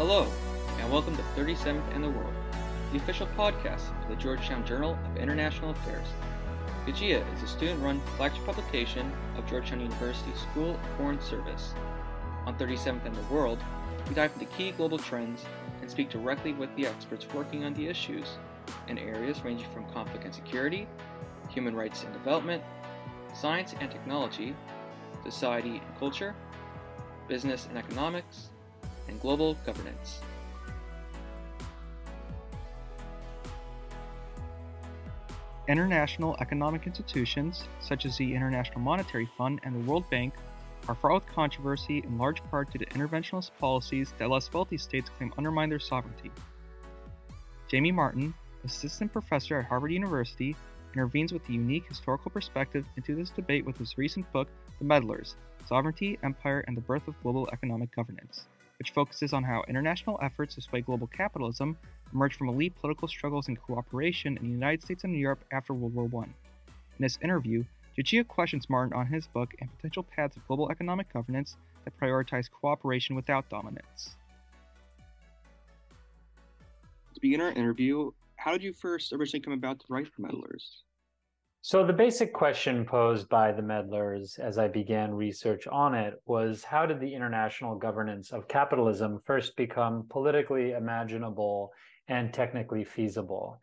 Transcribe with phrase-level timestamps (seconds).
[0.00, 0.26] Hello,
[0.78, 2.32] and welcome to 37th and the World,
[2.90, 6.06] the official podcast of the Georgetown Journal of International Affairs.
[6.86, 11.74] GJIA is a student run flagship publication of Georgetown University School of Foreign Service.
[12.46, 13.58] On 37th and the World,
[14.08, 15.44] we dive into key global trends
[15.82, 18.38] and speak directly with the experts working on the issues
[18.88, 20.88] in areas ranging from conflict and security,
[21.50, 22.62] human rights and development,
[23.34, 24.56] science and technology,
[25.24, 26.34] society and culture,
[27.28, 28.48] business and economics,
[29.10, 30.20] and global governance.
[35.68, 40.34] International economic institutions, such as the International Monetary Fund and the World Bank,
[40.88, 45.10] are fraught with controversy in large part due to interventionist policies that less wealthy states
[45.16, 46.30] claim undermine their sovereignty.
[47.68, 50.56] Jamie Martin, assistant professor at Harvard University,
[50.92, 54.48] intervenes with a unique historical perspective into this debate with his recent book,
[54.80, 55.34] The Meddlers
[55.66, 58.46] Sovereignty, Empire, and the Birth of Global Economic Governance,
[58.80, 61.76] which focuses on how international efforts to sway global capitalism
[62.14, 66.10] emerged from elite political struggles and cooperation in the United States and Europe after World
[66.10, 66.24] War I.
[66.24, 66.32] In
[66.98, 67.62] this interview,
[67.98, 72.50] GJIA questions Martin on his book and potential paths of global economic governance that prioritize
[72.50, 74.16] cooperation without dominance.
[77.12, 80.84] To begin our interview, how did you first originally come about to write The Meddlers?
[81.62, 86.64] So, the basic question posed by the meddlers as I began research on it was
[86.64, 91.70] how did the international governance of capitalism first become politically imaginable
[92.08, 93.60] and technically feasible?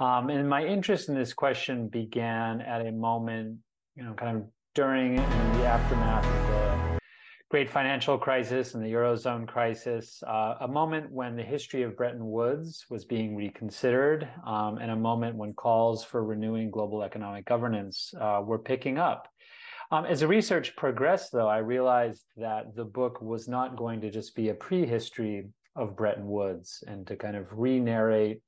[0.00, 3.58] Um, and my interest in this question began at a moment,
[3.94, 4.42] you know, kind of
[4.74, 6.85] during in the aftermath of the
[7.48, 12.26] great financial crisis and the Eurozone crisis, uh, a moment when the history of Bretton
[12.28, 18.12] Woods was being reconsidered, um, and a moment when calls for renewing global economic governance
[18.20, 19.28] uh, were picking up.
[19.92, 24.10] Um, as the research progressed, though, I realized that the book was not going to
[24.10, 28.42] just be a prehistory of Bretton Woods and to kind of re narrate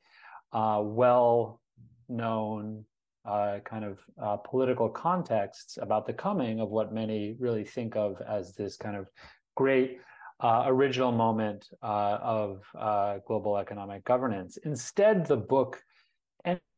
[0.53, 1.61] uh, well
[2.09, 2.85] known
[3.29, 8.21] uh, kind of uh, political contexts about the coming of what many really think of
[8.27, 9.09] as this kind of
[9.55, 9.99] great
[10.41, 14.57] uh, original moment uh, of uh, global economic governance.
[14.65, 15.83] Instead, the book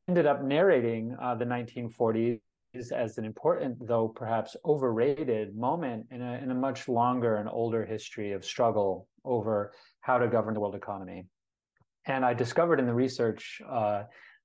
[0.09, 2.41] ended up narrating the 1940s
[2.93, 7.85] as an important, though perhaps overrated, moment in a, in a much longer and older
[7.85, 11.27] history of struggle over how to govern the world economy.
[12.07, 13.61] And I discovered in the research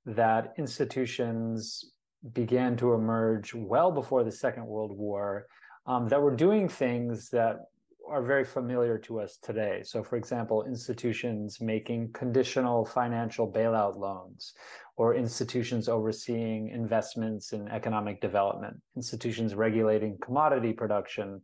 [0.05, 1.91] that institutions
[2.33, 5.47] began to emerge well before the Second World War
[5.85, 7.57] um, that were doing things that
[8.07, 9.81] are very familiar to us today.
[9.83, 14.53] So, for example, institutions making conditional financial bailout loans,
[14.97, 21.41] or institutions overseeing investments in economic development, institutions regulating commodity production,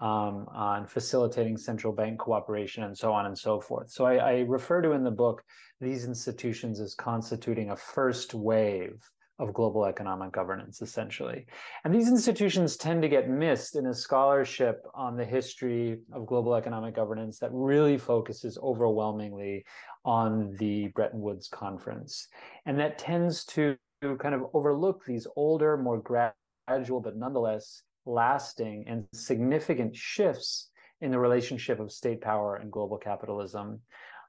[0.00, 3.90] um, on facilitating central bank cooperation, and so on and so forth.
[3.90, 5.42] So, I, I refer to in the book
[5.80, 9.02] these institutions as constituting a first wave
[9.38, 11.46] of global economic governance, essentially.
[11.84, 16.54] And these institutions tend to get missed in a scholarship on the history of global
[16.56, 19.64] economic governance that really focuses overwhelmingly
[20.04, 22.26] on the Bretton Woods Conference.
[22.66, 23.76] And that tends to
[24.18, 30.70] kind of overlook these older, more gradual, but nonetheless lasting and significant shifts
[31.00, 33.80] in the relationship of state power and global capitalism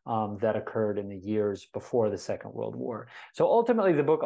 [0.06, 3.08] um, that occurred in the years before the Second World War.
[3.34, 4.24] So ultimately, the book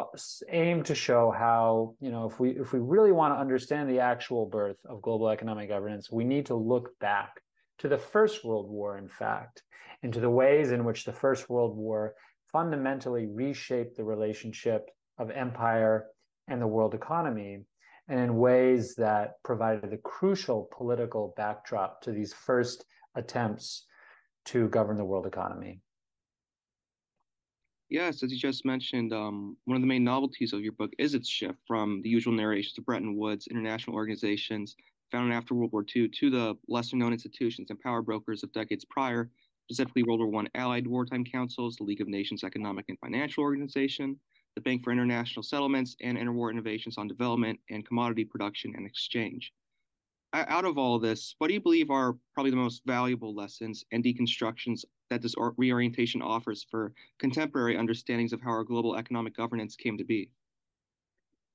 [0.49, 3.99] aimed to show how you know if we if we really want to understand the
[3.99, 7.41] actual birth of global economic governance, we need to look back
[7.79, 9.63] to the First World War, in fact,
[10.03, 12.13] and to the ways in which the First World War
[12.51, 16.05] fundamentally reshaped the relationship of empire
[16.47, 17.61] and the world economy
[18.07, 23.85] and in ways that provided the crucial political backdrop to these first attempts
[24.45, 25.79] to govern the world economy.
[27.89, 31.13] Yes, as you just mentioned, um, one of the main novelties of your book is
[31.13, 34.75] its shift from the usual narrations of Bretton Woods international organizations
[35.11, 38.83] founded after World War II to the lesser known institutions and power brokers of decades
[38.83, 39.29] prior,
[39.65, 44.19] specifically World War I Allied Wartime Councils, the League of Nations Economic and Financial Organization,
[44.55, 49.51] the Bank for International Settlements, and Interwar Innovations on Development and Commodity Production and Exchange
[50.33, 54.03] out of all this, what do you believe are probably the most valuable lessons and
[54.03, 59.97] deconstructions that this reorientation offers for contemporary understandings of how our global economic governance came
[59.97, 60.29] to be?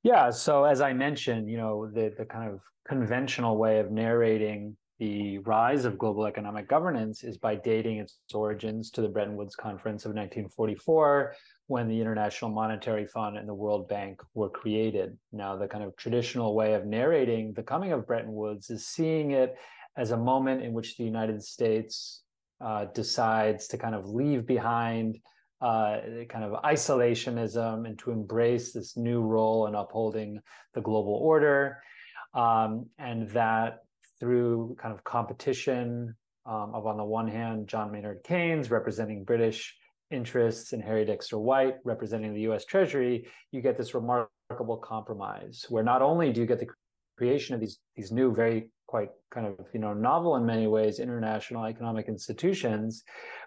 [0.05, 4.77] Yeah, so as I mentioned, you know, the the kind of conventional way of narrating
[5.01, 9.57] the rise of global economic governance is by dating its origins to the Bretton Woods
[9.57, 11.35] Conference of 1944,
[11.69, 15.17] when the International Monetary Fund and the World Bank were created.
[15.33, 19.33] Now, the kind of traditional way of narrating the coming of Bretton Woods is seeing
[19.33, 19.55] it
[19.97, 22.23] as a moment in which the United States
[22.63, 25.19] uh, decides to kind of leave behind
[25.61, 25.99] uh,
[26.31, 30.41] kind of isolationism and to embrace this new role in upholding
[30.73, 31.83] the global order.
[32.33, 33.81] Um, and that
[34.21, 36.17] through kind of competition
[36.47, 39.77] um, of, on the one hand, John Maynard Keynes representing British
[40.11, 45.85] interests and Harry Dexter White representing the US Treasury, you get this remarkable compromise where
[45.85, 46.69] not only do you get the
[47.17, 50.99] creation of these, these new, very quite kind of you know novel in many ways
[50.99, 53.05] international economic institutions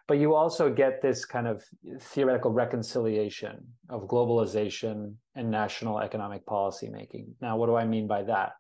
[0.08, 1.64] but you also get this kind of
[2.00, 3.58] theoretical reconciliation
[3.90, 8.52] of globalization and national economic policy making now what do i mean by that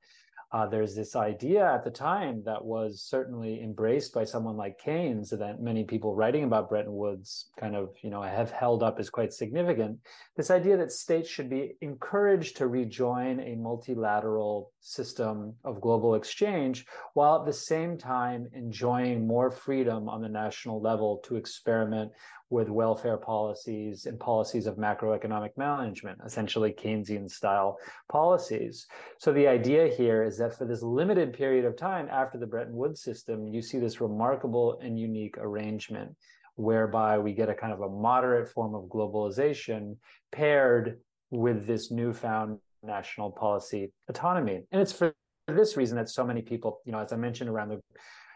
[0.53, 5.29] uh, there's this idea at the time that was certainly embraced by someone like Keynes
[5.29, 9.09] that many people writing about Bretton Woods kind of, you know, have held up as
[9.09, 9.97] quite significant.
[10.35, 16.85] This idea that states should be encouraged to rejoin a multilateral system of global exchange
[17.13, 22.11] while at the same time enjoying more freedom on the national level to experiment
[22.51, 27.77] with welfare policies and policies of macroeconomic management, essentially Keynesian style
[28.09, 28.87] policies.
[29.17, 32.75] So the idea here is that for this limited period of time after the Bretton
[32.75, 36.13] Woods system, you see this remarkable and unique arrangement
[36.55, 39.95] whereby we get a kind of a moderate form of globalization
[40.33, 40.99] paired
[41.29, 44.61] with this newfound national policy autonomy.
[44.73, 45.15] And it's for
[45.47, 47.81] this reason that so many people, you know, as I mentioned around the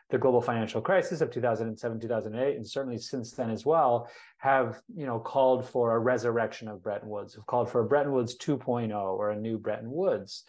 [0.09, 4.07] the global financial crisis of 2007 2008 and certainly since then as well
[4.37, 8.11] have you know called for a resurrection of bretton woods have called for a bretton
[8.11, 10.43] woods 2.0 or a new bretton woods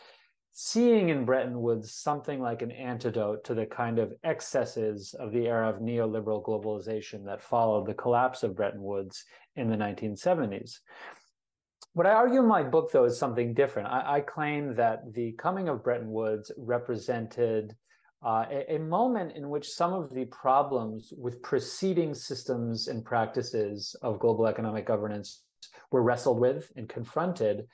[0.53, 5.47] seeing in bretton woods something like an antidote to the kind of excesses of the
[5.47, 9.25] era of neoliberal globalization that followed the collapse of bretton woods
[9.57, 10.81] in the 1970s
[11.93, 13.89] what I argue in my book, though, is something different.
[13.89, 17.75] I, I claim that the coming of Bretton Woods represented
[18.27, 23.95] uh, a, a, moment in which some of the problems with preceding systems and practices
[24.03, 25.45] of global economic governance
[25.93, 27.69] were wrestled with and confronted,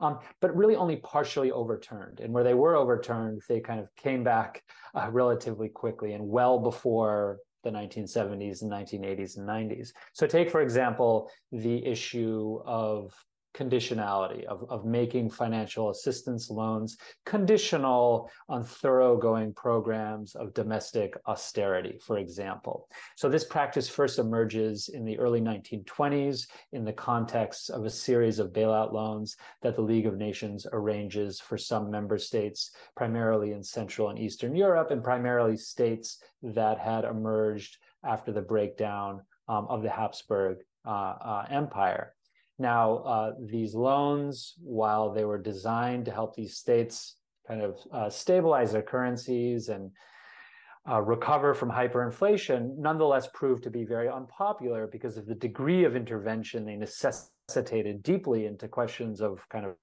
[0.00, 2.18] um, but really only partially overturned.
[2.18, 6.58] And where they were overturned, they kind of came back uh, relatively quickly and well
[6.58, 9.92] before the 1970s and 1980s and 90s.
[10.14, 13.12] So, take, for example, the issue of
[13.54, 22.18] conditionality of, of making financial assistance loans conditional on thoroughgoing programs of domestic austerity, for
[22.18, 22.88] example.
[23.16, 28.38] So this practice first emerges in the early 1920s in the context of a series
[28.38, 33.62] of bailout loans that the League of Nations arranges for some member states, primarily in
[33.62, 39.82] Central and Eastern Europe, and primarily states that had emerged after the breakdown um, of
[39.82, 42.14] the Habsburg uh, uh, Empire.
[42.60, 47.16] Now, uh, these loans, while they were designed to help these states
[47.48, 49.90] kind of uh, stabilize their currencies and
[50.86, 55.96] uh, recover from hyperinflation, nonetheless proved to be very unpopular because of the degree of
[55.96, 59.74] intervention they necessitated deeply into questions of kind of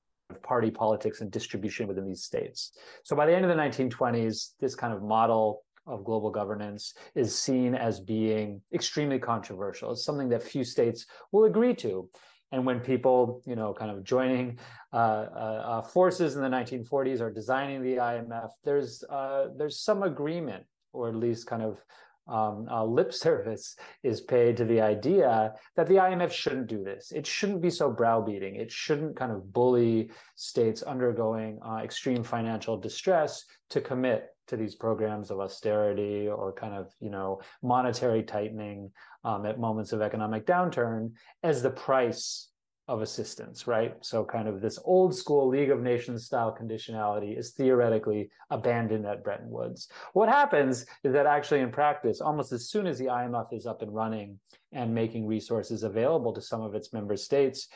[0.43, 2.73] party politics and distribution within these states.
[3.01, 7.35] So by the end of the 1920s, this kind of model of global governance is
[7.35, 9.93] seen as being extremely controversial.
[9.93, 12.07] It's something that few states will agree to
[12.51, 14.57] and when people you know kind of joining
[14.93, 20.03] uh, uh, uh forces in the 1940s are designing the IMF there's uh, there's some
[20.03, 20.63] agreement
[20.93, 21.83] or at least kind of
[22.27, 27.11] um, uh, lip service is paid to the idea that the IMF shouldn't do this.
[27.11, 28.55] It shouldn't be so browbeating.
[28.55, 34.75] It shouldn't kind of bully states undergoing uh, extreme financial distress to commit to these
[34.75, 38.91] programs of austerity or kind of you know monetary tightening
[39.23, 41.11] um, at moments of economic downturn
[41.43, 42.49] as the price
[42.87, 43.95] of assistance, right?
[44.01, 49.23] So, kind of this old school League of Nations style conditionality is theoretically abandoned at
[49.23, 49.89] Bretton Woods.
[50.13, 53.81] What happens is that actually, in practice, almost as soon as the IMF is up
[53.81, 54.39] and running
[54.71, 57.67] and making resources available to some of its member states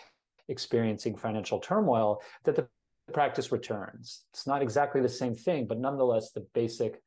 [0.48, 2.68] experiencing financial turmoil, that the
[3.14, 4.24] practice returns.
[4.32, 7.02] It's not exactly the same thing, but nonetheless, the basic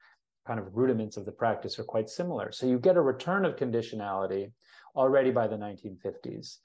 [0.46, 2.52] kind of rudiments of the practice are quite similar.
[2.52, 4.52] So you get a return of conditionality
[4.94, 6.58] already by the 1950s.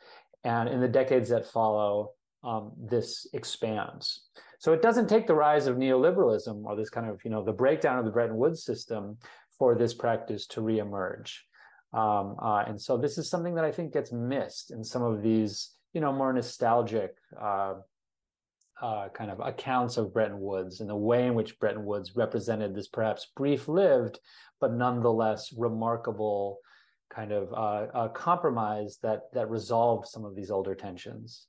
[0.44, 2.12] And in the decades that follow,
[2.44, 4.28] um, this expands.
[4.60, 7.54] So it doesn't take the rise of neoliberalism or this kind of, you know, the
[7.54, 9.18] breakdown of the Bretton Woods system
[9.58, 11.32] for this practice to reemerge.
[11.94, 15.22] Um, uh, and so this is something that I think gets missed in some of
[15.22, 17.76] these, you know, more nostalgic uh,
[18.82, 22.74] uh, kind of accounts of Bretton Woods and the way in which Bretton Woods represented
[22.74, 24.20] this perhaps brief-lived,
[24.60, 26.60] but nonetheless remarkable
[27.10, 31.48] kind of uh, uh, compromise that that resolved some of these older tensions.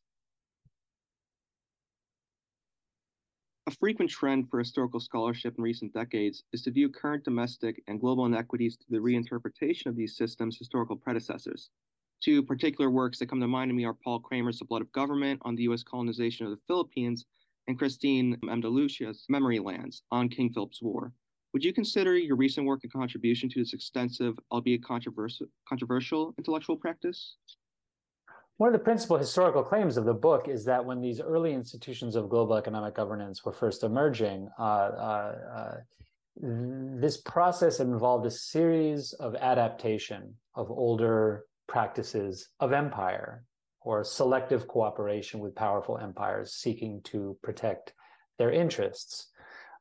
[3.66, 8.00] A frequent trend for historical scholarship in recent decades is to view current domestic and
[8.00, 11.70] global inequities through the reinterpretation of these systems' historical predecessors.
[12.22, 14.92] Two particular works that come to mind to me are Paul Kramer's The Blood of
[14.92, 15.82] Government on the U.S.
[15.82, 17.24] colonization of the Philippines
[17.66, 18.62] and Christine M.
[19.28, 21.12] Memory Lands on King Philip's War.
[21.52, 26.76] Would you consider your recent work a contribution to this extensive, albeit controversial, controversial intellectual
[26.76, 27.36] practice?
[28.58, 32.14] One of the principal historical claims of the book is that when these early institutions
[32.16, 35.76] of global economic governance were first emerging, uh, uh, uh,
[36.36, 43.44] this process involved a series of adaptation of older practices of empire
[43.82, 47.94] or selective cooperation with powerful empires seeking to protect
[48.38, 49.28] their interests.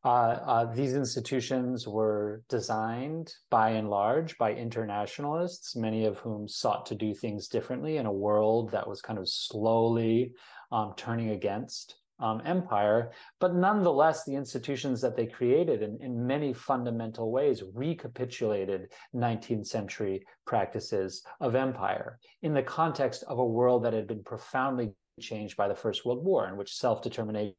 [0.05, 6.85] Uh, uh, these institutions were designed by and large by internationalists, many of whom sought
[6.85, 10.31] to do things differently in a world that was kind of slowly
[10.71, 13.11] um, turning against um, empire.
[13.39, 20.25] But nonetheless, the institutions that they created in, in many fundamental ways recapitulated 19th century
[20.45, 25.67] practices of empire in the context of a world that had been profoundly changed by
[25.67, 27.55] the First World War, in which self determination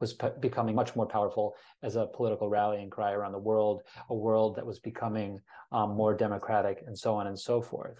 [0.00, 4.14] was p- becoming much more powerful as a political rallying cry around the world, a
[4.14, 5.40] world that was becoming
[5.72, 7.98] um, more democratic, and so on and so forth.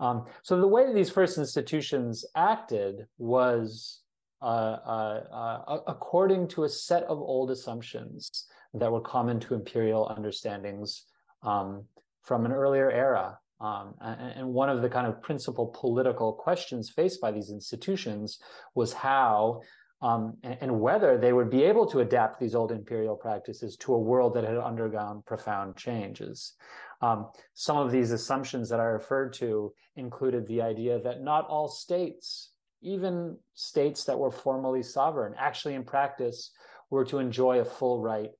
[0.00, 4.00] Um, so the way that these first institutions acted was
[4.40, 11.04] according to a set of old assumptions that were common to imperial understandings
[11.42, 11.84] um,
[12.22, 13.38] from an earlier era.
[13.60, 18.38] Um, and, one of the kind of principal political questions faced by these institutions
[18.76, 19.62] was how
[20.00, 23.98] um, and, whether they would be able to adapt these old imperial practices to a
[23.98, 26.52] world that had undergone profound changes.
[27.00, 31.66] Um, some of these assumptions that I referred to included the idea that not all
[31.66, 36.52] states, even states that were formally sovereign, actually in practice
[36.90, 38.30] were to enjoy a full right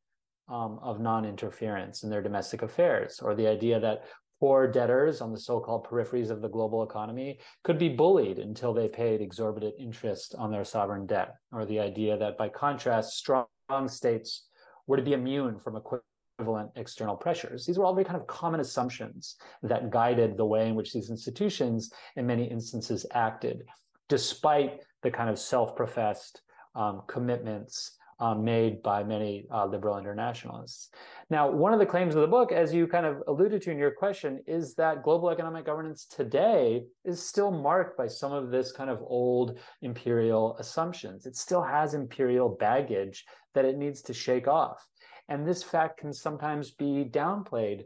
[0.48, 4.04] um, of non interference in their domestic affairs, or the idea that
[4.40, 8.88] poor debtors on the so-called peripheries of the global economy could be bullied until they
[8.88, 13.46] paid exorbitant interest on their sovereign debt, or the idea that by contrast, strong
[13.86, 14.46] states
[14.86, 17.66] were to be immune from equivalent external pressures.
[17.66, 21.10] These were all very kind of common assumptions that guided the way in which these
[21.10, 23.64] institutions, in many instances, acted,
[24.08, 26.42] despite the kind of self-professed
[26.74, 30.90] um, commitments um, made by many uh, liberal internationalists.
[31.30, 33.78] Now, one of the claims of the book, as you kind of alluded to in
[33.78, 38.72] your question, is that global economic governance today is still marked by some of this
[38.72, 41.26] kind of old imperial assumptions.
[41.26, 43.24] It still has imperial baggage
[43.54, 44.84] that it needs to shake off.
[45.28, 47.82] And this fact can sometimes be downplayed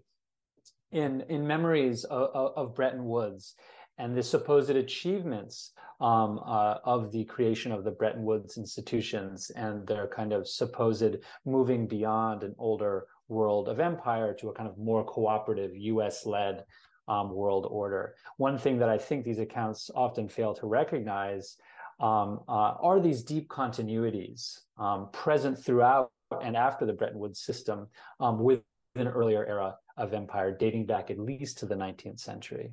[0.92, 3.54] in, in memories of, of Bretton Woods
[4.02, 9.86] and the supposed achievements um, uh, of the creation of the Bretton Woods institutions and
[9.86, 14.76] their kind of supposed moving beyond an older world of empire to a kind of
[14.76, 16.64] more cooperative US led
[17.06, 18.16] um, world order.
[18.38, 21.56] One thing that I think these accounts often fail to recognize
[22.00, 26.10] um, uh, are these deep continuities um, present throughout
[26.42, 27.86] and after the Bretton Woods system
[28.18, 28.62] um, with
[28.96, 32.72] an earlier era of empire dating back at least to the 19th century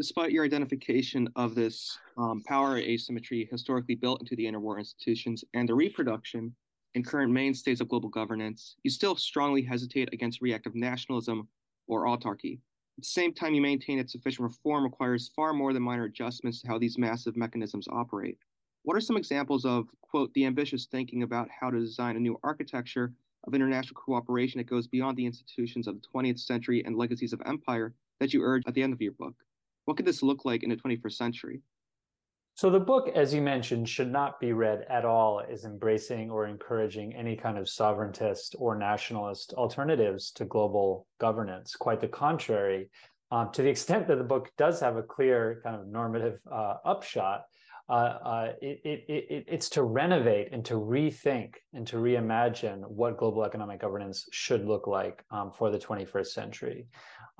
[0.00, 5.68] despite your identification of this um, power asymmetry historically built into the interwar institutions and
[5.68, 6.54] the reproduction
[6.94, 11.46] in current mainstays of global governance, you still strongly hesitate against reactive nationalism
[11.86, 12.54] or autarky.
[12.96, 16.62] At the same time, you maintain that sufficient reform requires far more than minor adjustments
[16.62, 18.38] to how these massive mechanisms operate.
[18.84, 22.40] What are some examples of, quote, the ambitious thinking about how to design a new
[22.42, 23.12] architecture
[23.46, 27.42] of international cooperation that goes beyond the institutions of the 20th century and legacies of
[27.44, 29.34] empire that you urge at the end of your book?
[29.90, 31.62] What could this look like in the 21st century?
[32.54, 36.46] So, the book, as you mentioned, should not be read at all as embracing or
[36.46, 41.74] encouraging any kind of sovereigntist or nationalist alternatives to global governance.
[41.74, 42.88] Quite the contrary.
[43.32, 46.76] Um, to the extent that the book does have a clear kind of normative uh,
[46.84, 47.46] upshot,
[47.88, 53.18] uh, uh, it, it, it, it's to renovate and to rethink and to reimagine what
[53.18, 56.86] global economic governance should look like um, for the 21st century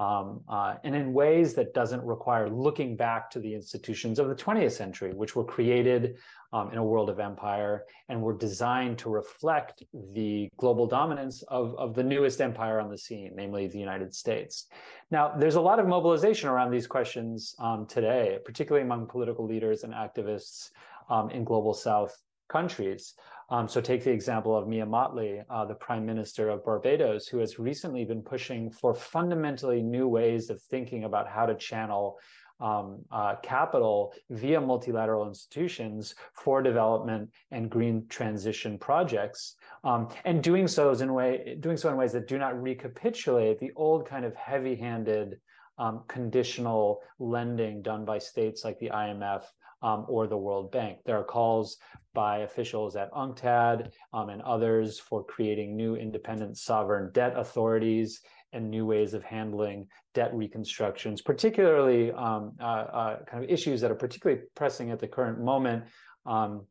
[0.01, 4.35] um, uh, and in ways that doesn't require looking back to the institutions of the
[4.35, 6.17] 20th century, which were created
[6.55, 9.83] um, in a world of empire and were designed to reflect
[10.15, 14.69] the global dominance of, of the newest empire on the scene, namely the United States.
[15.11, 19.85] Now, there's a lot of mobilization around these questions um, today, particularly among political leaders
[19.85, 20.71] and activists
[21.11, 22.17] um, in global South
[22.49, 23.15] countries.
[23.51, 27.39] Um, so take the example of Mia Mottley, uh, the Prime Minister of Barbados, who
[27.39, 32.19] has recently been pushing for fundamentally new ways of thinking about how to channel
[32.61, 40.69] um, uh, capital via multilateral institutions for development and green transition projects, um, and doing
[40.69, 44.35] so in way doing so in ways that do not recapitulate the old kind of
[44.37, 45.41] heavy-handed
[45.79, 49.45] um, conditional lending done by states like the IMF
[49.83, 50.99] um, or the World Bank.
[51.05, 51.79] There are calls
[52.15, 58.21] by officials at UNCTAD um, and others for creating new independent sovereign debt authorities
[58.53, 63.91] and new ways of handling debt reconstructions, particularly um, uh, uh, kind of issues that
[63.91, 65.85] are particularly pressing at the current moment.
[66.27, 66.67] Um,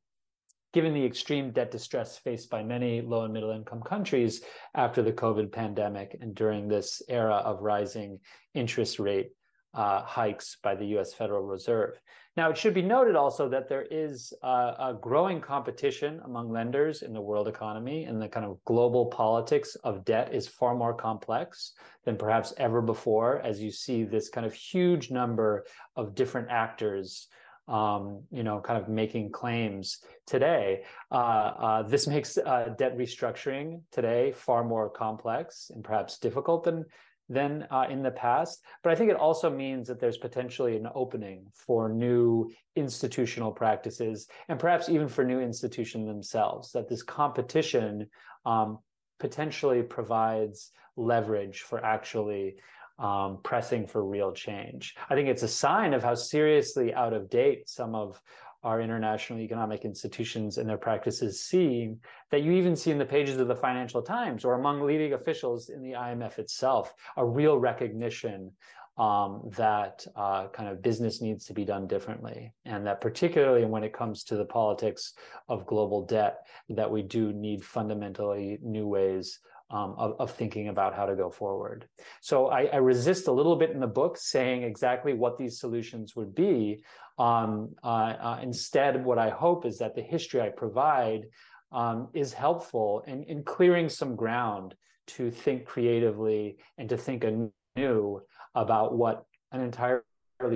[0.71, 4.41] given the extreme debt distress faced by many low and middle income countries
[4.75, 8.19] after the COVID pandemic and during this era of rising
[8.53, 9.31] interest rate
[9.73, 11.99] uh, hikes by the US Federal Reserve.
[12.37, 17.11] Now, it should be noted also that there is a growing competition among lenders in
[17.11, 21.73] the world economy, and the kind of global politics of debt is far more complex
[22.05, 27.27] than perhaps ever before, as you see this kind of huge number of different actors.
[27.67, 30.85] Um, you know, kind of making claims today.
[31.11, 36.85] Uh, uh, this makes uh, debt restructuring today far more complex and perhaps difficult than
[37.29, 38.63] than uh, in the past.
[38.83, 44.27] But I think it also means that there's potentially an opening for new institutional practices
[44.47, 48.07] and perhaps even for new institutions themselves, that this competition
[48.45, 48.79] um,
[49.19, 52.55] potentially provides leverage for actually
[52.97, 54.95] um, pressing for real change.
[55.09, 58.21] I think it's a sign of how seriously out of date some of
[58.63, 61.93] our international economic institutions and their practices see
[62.31, 65.69] that you even see in the pages of the Financial Times or among leading officials
[65.69, 68.51] in the IMF itself a real recognition
[68.97, 73.85] um, that uh, kind of business needs to be done differently, and that particularly when
[73.85, 75.13] it comes to the politics
[75.47, 79.39] of global debt, that we do need fundamentally new ways
[79.71, 81.87] um, of, of, thinking about how to go forward.
[82.21, 86.15] So I, I, resist a little bit in the book saying exactly what these solutions
[86.15, 86.83] would be.
[87.19, 87.87] Um, uh,
[88.19, 91.25] uh, instead, what I hope is that the history I provide
[91.71, 94.73] um, is helpful in, in clearing some ground
[95.07, 98.21] to think creatively and to think anew
[98.55, 100.03] about what an entirely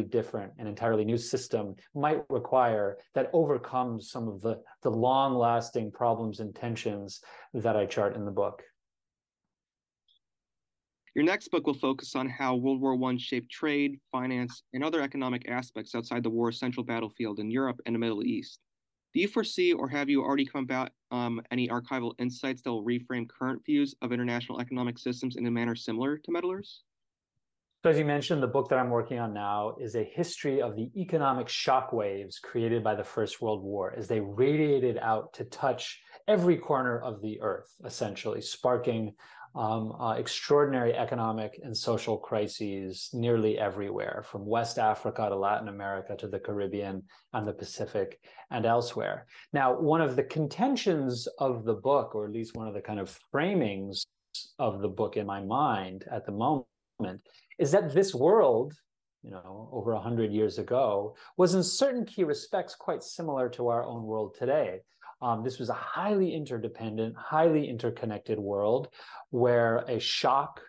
[0.09, 5.91] different and entirely new system might require that overcomes some of the, the long lasting
[5.91, 7.21] problems and tensions
[7.53, 8.63] that I chart in the book.
[11.15, 14.99] Your next book will focus on how World War I shaped trade, finance, and other
[14.99, 18.59] economic aspects outside the war's central battlefield in Europe and the Middle East.
[19.13, 22.83] Do you foresee or have you already come about um, any archival insights that will
[22.83, 26.79] reframe current views of international economic systems in a manner similar to Meddlers?
[27.83, 30.75] So, as you mentioned, the book that I'm working on now is a history of
[30.75, 36.01] the economic shockwaves created by the First World War as they radiated out to touch
[36.27, 39.13] every corner of the earth, essentially, sparking
[39.55, 46.15] um, uh, extraordinary economic and social crises nearly everywhere, from West Africa to Latin America
[46.17, 49.27] to the Caribbean and the Pacific and elsewhere.
[49.51, 52.99] Now, one of the contentions of the book, or at least one of the kind
[52.99, 54.05] of framings
[54.57, 57.21] of the book in my mind at the moment,
[57.59, 58.73] is that this world,
[59.21, 63.83] you know, over 100 years ago, was in certain key respects quite similar to our
[63.83, 64.79] own world today.
[65.21, 68.89] Um, this was a highly interdependent, highly interconnected world
[69.29, 70.61] where a shock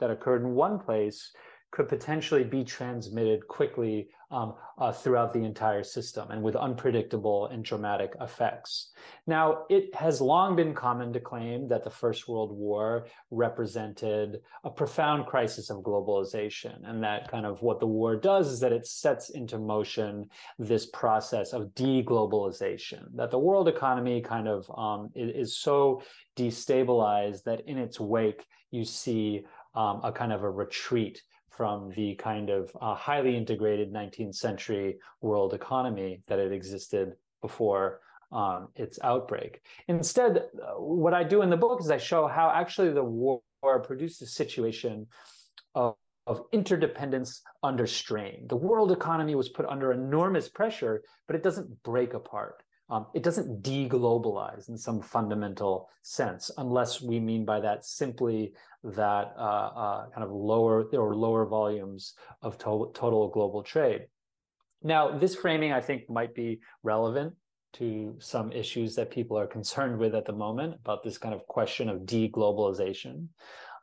[0.00, 1.32] that occurred in one place
[1.70, 7.64] could potentially be transmitted quickly um, uh, throughout the entire system and with unpredictable and
[7.64, 8.90] dramatic effects.
[9.26, 14.70] Now, it has long been common to claim that the First World War represented a
[14.70, 18.86] profound crisis of globalization, and that kind of what the war does is that it
[18.86, 25.56] sets into motion this process of deglobalization, that the world economy kind of um, is,
[25.56, 26.02] so
[26.36, 31.22] destabilized that in its wake, you see um, a kind of a retreat
[31.62, 38.00] from the kind of uh, highly integrated 19th century world economy that had existed before
[38.32, 39.60] um, its outbreak.
[39.86, 40.46] Instead,
[40.76, 43.42] what I do in the book is I show how actually the war
[43.84, 45.06] produced a situation
[45.76, 45.94] of,
[46.26, 48.48] of interdependence under strain.
[48.48, 52.64] The world economy was put under enormous pressure, but it doesn't break apart.
[52.92, 58.52] Um, it doesn't deglobalize in some fundamental sense, unless we mean by that simply
[58.84, 64.02] that uh, uh, kind of lower or lower volumes of to- total global trade.
[64.82, 67.32] Now, this framing I think might be relevant
[67.74, 71.46] to some issues that people are concerned with at the moment about this kind of
[71.46, 73.28] question of deglobalization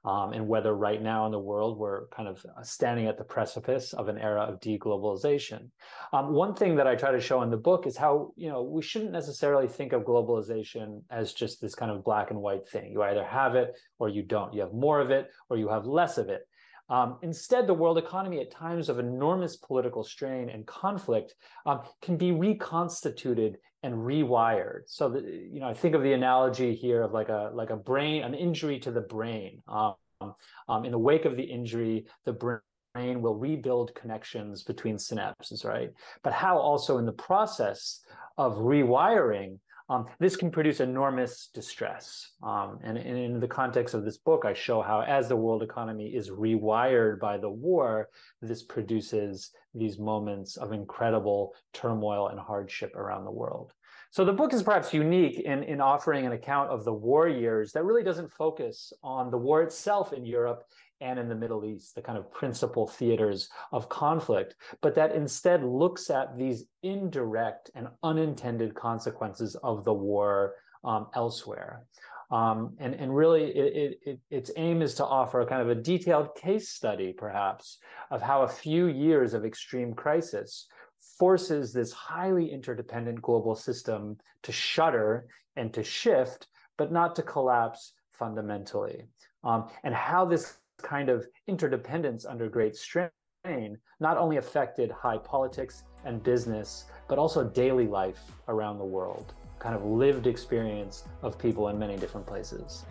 [0.06, 3.24] um, and whether right now in the world we're kind of uh, standing at the
[3.24, 5.70] precipice of an era of deglobalization.
[6.14, 8.64] Um, one thing that I try to show in the book is how you know
[8.64, 12.92] we shouldn't necessarily think of globalization as just this kind of black and white thing.
[12.92, 14.54] You either have it or you don't.
[14.54, 16.48] You have more of it or you have less of it.
[16.90, 21.36] Um, instead, the world economy, at times of enormous political strain and conflict,
[21.66, 24.82] um, can be reconstituted and rewired.
[24.88, 27.78] So, that, you know, I think of the analogy here of like a like a
[27.78, 29.62] brain, an injury to the brain.
[29.68, 29.96] Um,
[30.68, 35.92] um in the wake of the injury, the brain will rebuild connections between synapses, right?
[36.24, 38.02] But how also in the process
[38.38, 42.32] of rewiring, um, this can produce enormous distress.
[42.44, 45.64] Um, and, and, in the context of this book, I show how, as the world
[45.64, 48.10] economy is rewired by the war,
[48.42, 53.74] this produces these moments of incredible turmoil and hardship around the world.
[54.12, 57.72] So the book is perhaps unique in, in offering an account of the war years
[57.74, 60.64] that really doesn't focus on the war itself in Europe
[61.02, 65.64] and in the Middle East, the kind of principal theaters of conflict, but that instead
[65.64, 71.84] looks at these indirect and unintended consequences of the war um, elsewhere.
[72.32, 75.82] Um, and, and really, it, it, its aim is to offer a kind of a
[75.82, 77.80] detailed case study, perhaps,
[78.12, 80.68] of how a few years of extreme crisis
[81.18, 87.94] forces this highly interdependent global system to shudder and to shift, but not to collapse
[88.12, 89.08] fundamentally.
[89.44, 93.10] Um, and how this kind of interdependence under great strain
[94.00, 99.76] not only affected high politics and business, but also daily life around the world, kind
[99.76, 102.86] of lived experience of people in many different places.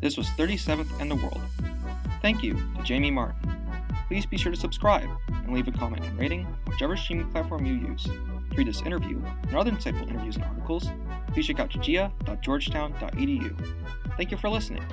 [0.00, 1.40] This was 37th in the World.
[2.22, 3.36] Thank you to Jamie Martin.
[4.06, 7.74] Please be sure to subscribe and leave a comment and rating whichever streaming platform you
[7.74, 8.04] use.
[8.04, 10.88] To read this interview and other insightful interviews and articles,
[11.32, 13.74] please check out gjia.georgetown.edu.
[14.16, 14.84] Thank you for listening.